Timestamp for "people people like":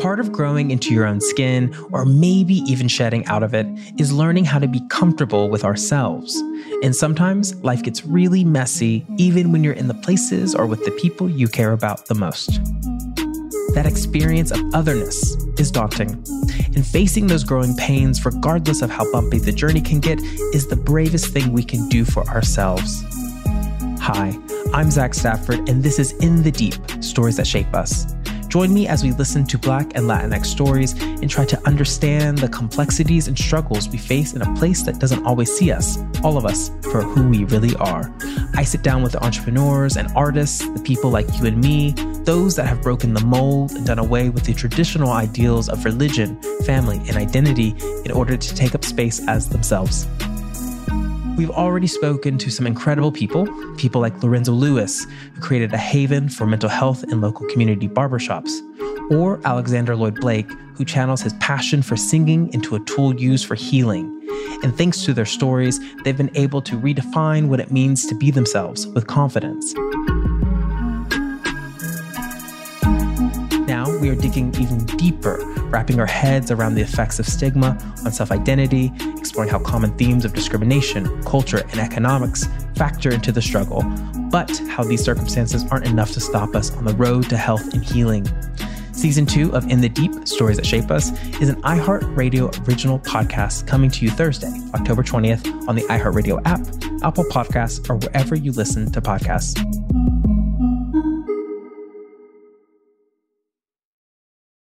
53.12-54.22